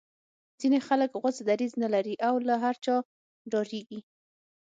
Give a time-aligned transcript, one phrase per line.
[0.59, 2.95] ځینې خلک غوڅ دریځ نه لري او له هر چا
[3.51, 3.99] ډاریږي